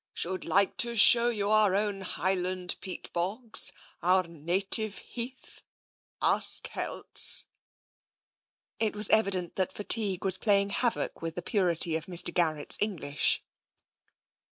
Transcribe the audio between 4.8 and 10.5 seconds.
heath... us Kelts..." It was evident that fatigue was